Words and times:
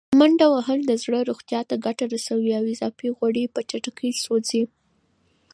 منډه 0.19 0.45
وهل 0.53 0.79
د 0.85 0.91
زړه 1.03 1.19
روغتیا 1.29 1.61
ته 1.69 1.75
ګټه 1.85 2.05
رسوي 2.13 2.51
او 2.59 2.63
اضافي 2.73 3.07
غوړي 3.17 3.43
په 3.53 3.59
چټکۍ 3.69 4.11
سوځوي. 4.23 4.63